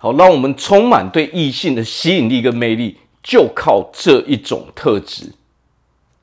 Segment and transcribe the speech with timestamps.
[0.00, 5.32] 好，让我们充满对异性的吸引力跟魅力，就靠这一种特质。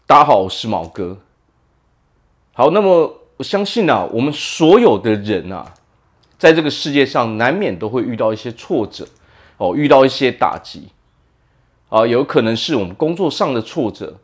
[0.08, 1.17] 大家好，我是毛哥。
[2.53, 5.74] 好，那么我相信啊，我们所有的人啊，
[6.38, 9.05] 在这个世界上难免都会遇到一些挫折
[9.57, 10.87] 哦，遇到一些打击
[11.89, 14.15] 啊，有可能是我们工作上的挫折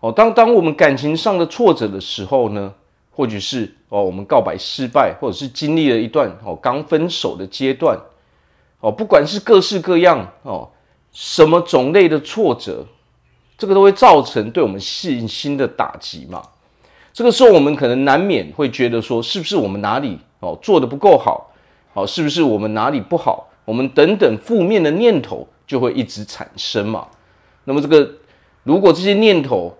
[0.00, 2.72] 哦，当当我们感情上的挫折的时候呢，
[3.10, 8.00] 或许是哦，我们告白失败，或者是经历了一段哦刚分手的阶段。
[8.80, 10.68] 哦，不管是各式各样哦，
[11.12, 12.86] 什么种类的挫折，
[13.58, 16.42] 这个都会造成对我们信心的打击嘛。
[17.12, 21.52] 这个时候，我们可能难免会觉得说，是不是我们哪里哦做得不够好？
[21.92, 23.48] 哦，是不是我们哪里不好？
[23.64, 27.06] 我们等等负面的念头就会一直产生嘛。
[27.64, 28.10] 那么，这个
[28.62, 29.76] 如果这些念头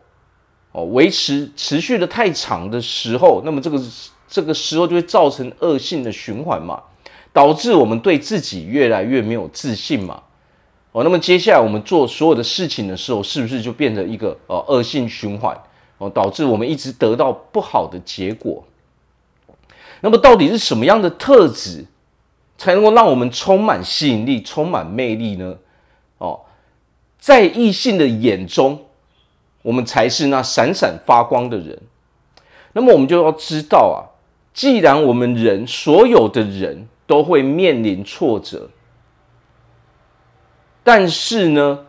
[0.73, 3.81] 哦维持持续的太长的时候，那么这个
[4.29, 6.83] 这个时候就会造成恶性的循环嘛。
[7.33, 10.23] 导致我们对自己越来越没有自信嘛？
[10.93, 15.57] 哦，那么接下来我们做所有的事情的时候，是不是就变成一个呃恶性循环？
[15.99, 18.65] 哦，导致我们一直得到不好的结果。
[20.01, 21.85] 那么到底是什么样的特质
[22.59, 25.57] 才能够让我们充满吸引力、充满魅力呢？
[26.19, 26.41] 哦，
[27.19, 28.87] 在异性的眼中，
[29.63, 31.79] 我们才是那闪闪发光的人。
[32.73, 34.11] 那么我们就要知道啊，
[34.53, 38.71] 既然我们人所有的人，都会面临挫折，
[40.85, 41.87] 但是呢，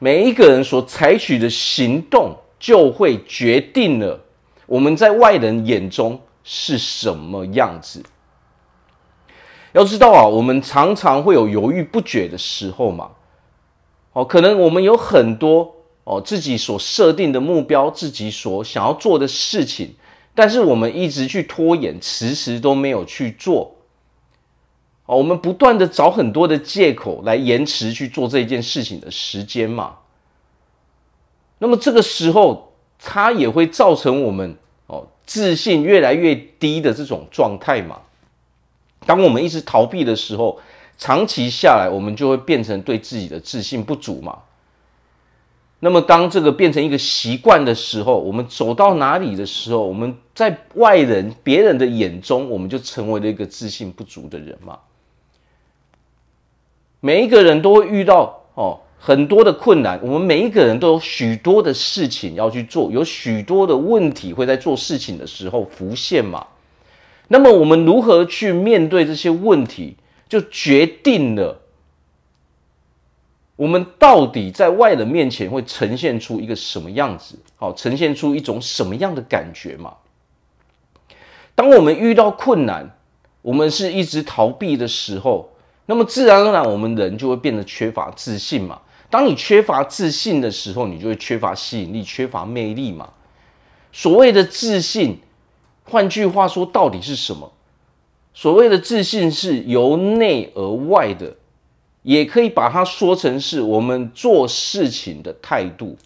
[0.00, 4.24] 每一个人所采取的行动，就会决定了
[4.66, 8.02] 我们在外人眼中是什么样子。
[9.70, 13.12] 要知道啊，我们常常会有犹豫不决的时候嘛。
[14.14, 19.94] 哦，可能我们有很多哦自己所设定的目标，自己所想要做的事情，
[20.34, 23.76] 但是我们一直去拖延，迟迟都没有去做。
[25.08, 29.96] 哦，我们不断的找很多的借口来延迟去做这件事情的时间嘛。
[31.58, 34.54] 那么这个时候，它也会造成我们
[34.86, 38.02] 哦自信越来越低的这种状态嘛。
[39.06, 40.60] 当我们一直逃避的时候，
[40.98, 44.40] 长期下来，我们就会变成对自己的自信不足嘛。
[45.80, 54.78] 那么当这个变成一个习惯的时候，我们走到哪里的时候，我们在外人、别人的眼中，我们就成为了一个自信不足的人嘛。
[57.00, 66.44] 每一个人都会遇到哦很多的困难，我们每一个人都有许多的事情要去做，有许多的问题会在做事情的时候浮现嘛。
[67.28, 69.96] 那么我们如何去面对这些问题，
[70.28, 71.60] 就决定了
[73.54, 79.94] 我们到底在外人面前会呈现出一个什么样子，好，呈现出一种什么样的感觉嘛。
[81.54, 82.96] 当我们遇到困难，
[83.42, 85.48] 我们是一直逃避的时候。
[85.90, 88.78] 那么自然而然，我们人就会变得缺乏自信嘛。
[89.08, 93.08] 当你缺乏自信的时候，你就会缺乏吸引力、缺乏魅力嘛。
[93.90, 95.18] 所谓的自信，
[95.84, 97.50] 换句话说，到底是什么？
[98.34, 101.34] 所谓的自信是由内而外的，
[102.02, 105.96] 也可以把它说成是我们做事情的态度。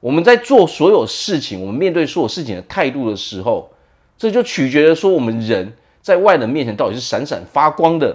[0.00, 3.70] 我们在做所有事情，我们面对所有事情的态度的时候，
[4.18, 5.72] 这就取决于说我们人
[6.02, 8.14] 在外人面前到底是闪闪发光的。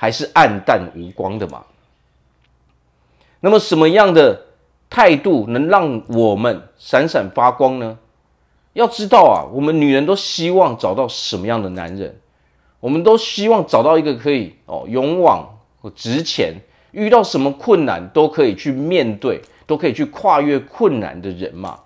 [0.00, 1.64] 还是黯淡无光的嘛？
[3.40, 4.44] 那么什么样的
[4.88, 7.98] 态度能让我们闪闪发光呢？
[8.74, 12.16] 要知道啊，我们女人都希望找到什么样的男人？
[12.78, 15.58] 我们都希望找到一个可以哦勇往
[15.96, 16.54] 直前，
[16.92, 21.80] 遇到什么困难都可以去面对，都可以去跨越困难的人嘛。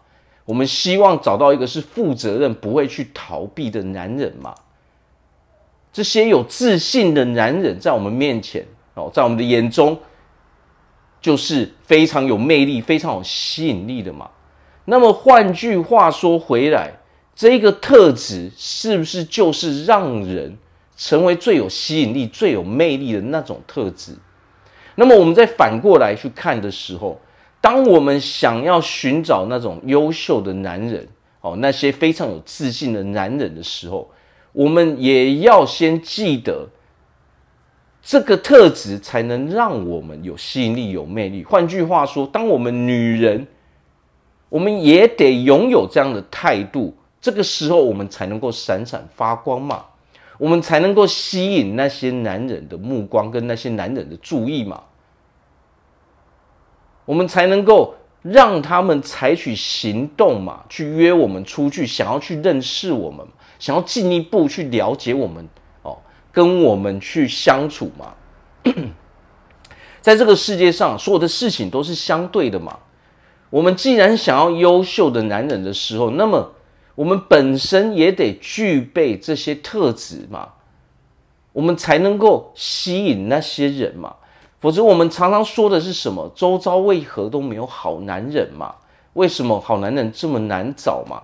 [0.44, 4.54] 我们希望找到一个是负责任、不会去逃避的男人嘛。
[5.92, 9.98] 这些有自信的男人在我们面前哦，在我们的眼中，
[11.20, 14.30] 就是非常有魅力、非常有吸引力的嘛。
[14.86, 16.92] 那么换句话说回来，
[17.34, 20.56] 这个特质是不是就是让人
[20.96, 24.16] 成为最有吸引力、最有魅力的那种特质？
[24.94, 27.20] 那么我们再反过来去看的时候，
[27.60, 31.06] 当我们想要寻找那种优秀的男人
[31.40, 34.10] 哦，那些非常有自信的男人的时候，
[34.52, 36.68] 我们也要先记得，
[38.02, 41.42] 这个特质才能让我们有吸引力、有魅力。
[41.42, 43.46] 换句话说，当我们女人，
[44.48, 49.86] 我们也得拥有这样的态度，这个时候我们才能够闪闪发光嘛，
[50.36, 54.82] 我们才能够吸引那些男人的目光跟那些男人的注意嘛，
[57.06, 63.26] 我们才能够让他们采取行动嘛，去约我们出去，想要去认识我们。
[63.62, 65.48] 想要进一步去了解我们
[65.82, 65.96] 哦，
[66.32, 68.12] 跟我们去相处嘛。
[70.02, 72.76] 在这个世界上，所有的事情都是相对的嘛。
[73.50, 76.50] 我们既然想要优秀的男人的时候，那么
[76.96, 80.48] 我们本身也得具备这些特质嘛，
[81.52, 84.16] 我们才能够吸引那些人嘛。
[84.58, 86.28] 否则，我们常常说的是什么？
[86.34, 88.74] 周遭为何都没有好男人嘛？
[89.12, 91.22] 为什么好男人这么难找嘛？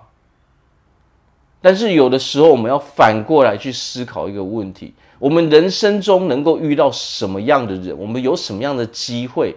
[1.60, 7.98] 但是有的时候，我们要反过来去思考一个问题：我们人生中能够遇到什么样的人？
[7.98, 9.56] 我们有什么样的机会？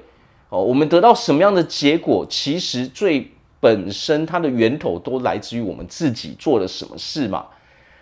[0.49, 2.25] 哦，我们得到什么样的结果？
[2.27, 7.45] 其实最本身它的源头都来自于我们自己做了什么事嘛。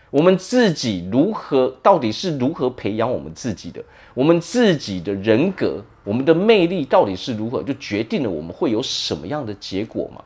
[0.10, 3.84] 我们自己如何，到底是如何培养我们自己的？
[4.16, 10.24] 我们自己的人格，我们的魅力到底是如何，就决定了我们会有什么样的结果嘛。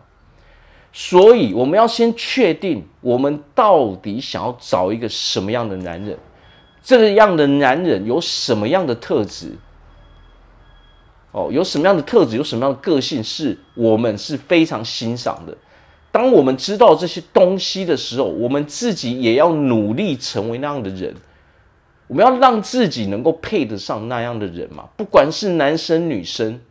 [0.95, 6.15] 所以我们要先确定我们到底想要找一个什么样的男人，
[6.83, 9.51] 这个样的男人有什么样的特质。
[11.31, 15.57] 哦，有什么样的特质，有什么样的个性，是我们是非常欣赏的。
[16.11, 21.15] 当我们知道这些东西的时候，我们自己也要努力成为那样的人。
[22.05, 26.61] 我们要让自己能够配得上那样的人嘛，不管是男生女生。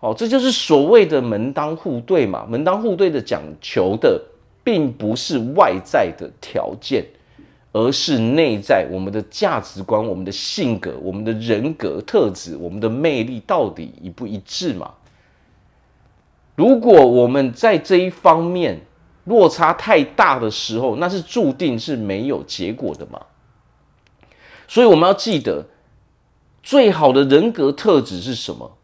[0.00, 2.46] 哦，这就是所谓的门当户对嘛。
[2.48, 4.20] 门当户对的讲求的，
[4.62, 7.04] 并不是外在的条件。
[7.70, 14.94] 而是内在我们的价值观、我们的性格、我们的人格特质、我们的魅力到底一不一致嘛？
[16.56, 18.80] 如果我们在这一方面
[19.24, 23.20] 落差太大的时候，那是注定是没有结果的嘛。
[24.66, 25.66] 所以我们要记得，
[26.62, 28.77] 最好的人格特质是什么？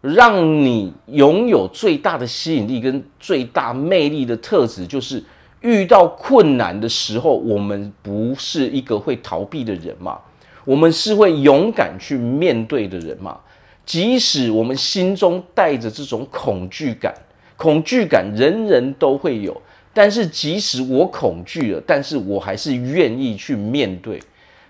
[0.00, 5.22] 让你拥有最大的吸引力跟最大魅力的特质就是。
[5.62, 10.18] 遇到困难的时候，我们不是一个会逃避的人嘛？
[10.64, 13.38] 我们是会勇敢去面对的人嘛？
[13.84, 17.14] 即使我们心中带着这种恐惧感，
[17.58, 19.54] 恐惧感人人都会有。
[19.92, 24.18] 但是即使我恐惧了，但是我还是愿意去面对。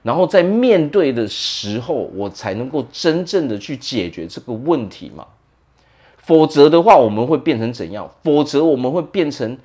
[0.03, 5.27] 然后在面对的时候，我才能够真正的去解决这个问题嘛？
[6.17, 8.11] 否则的话，我们会变成怎样？
[8.23, 9.59] 否则我们会变成。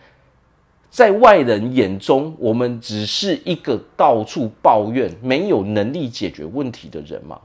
[0.88, 7.38] 在外人眼中，我们只是一个到处抱怨、没有能力解决问题的人嘛。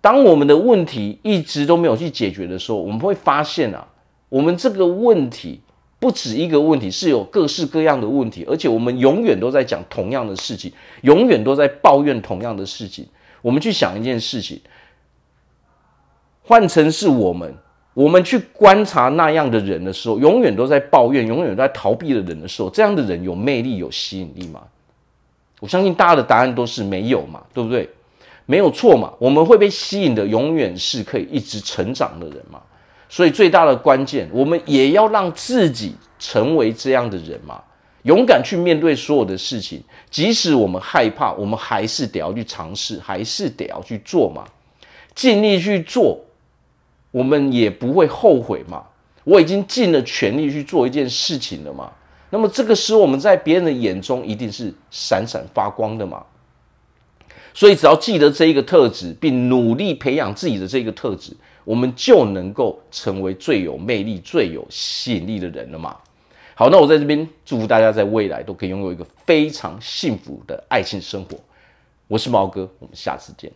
[0.00, 3.88] 当我们的问题一直都没有去解决的时候，我们会发现啊，
[4.28, 5.60] 我们这个问题
[6.04, 10.70] 不止一个问题，是有各式各样的问题，而且我们永远都在讲同样的事情，
[11.00, 13.06] 永远都在抱怨同样的事情。
[13.40, 14.60] 我们去想一件事情，
[16.42, 17.54] 换成是我们。
[17.94, 24.60] 我们去观察那样的人的时候，永远都在抱怨、永远都在逃避的人的时候，这样的人有魅力、有吸引力吗？
[25.60, 27.88] 我相信大家的答案都是没有嘛，对不对？
[28.44, 29.10] 没有错嘛。
[29.18, 32.60] 我们会被吸引的，永远是可以一直成长的人嘛。
[33.08, 37.62] 所以最大的关键，我们也要让自己成为这样的人嘛，
[38.02, 44.44] 勇敢去面对所有的事情，即使我们害怕，我们还是得要去尝试，还是得要去做嘛，
[45.14, 46.20] 尽力去做。
[47.10, 48.82] 我们也不会后悔嘛，
[49.22, 51.92] 我已经尽了全力去做一件事情了嘛。
[52.30, 56.24] 那么这个时候我们在别人的眼中一定是闪闪发光的嘛。
[57.54, 61.32] 所以只要记得这一个特质，并努力培养自己的这个特质，
[61.64, 65.96] 我们就能够成为最有魅力、最有吸引力的人了嘛。
[66.54, 71.36] 好，那我在这边祝福大家在未来都可以拥有一个非常幸福的爱情生活。
[72.06, 73.50] 我是毛哥，我们下次见。